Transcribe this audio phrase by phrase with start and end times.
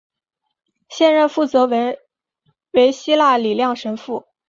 [0.89, 1.99] 现任负责人
[2.71, 4.25] 为希腊人李亮神父。